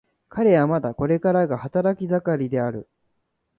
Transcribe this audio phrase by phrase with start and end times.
[0.29, 2.89] 彼はまだこれからが働き盛りである。